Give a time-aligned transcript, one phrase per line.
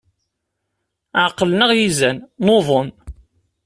[1.23, 2.89] Ɛeqlen-aɣ yizan, nuḍen.